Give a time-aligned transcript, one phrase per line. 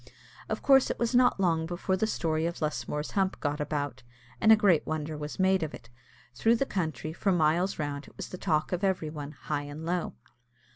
[0.49, 4.01] Of course it was not long before the story of Lusmore's hump got about,
[4.41, 5.91] and a great wonder was made of it.
[6.33, 9.85] Through the country, for miles round, it was the talk of every one, high and
[9.85, 10.15] low.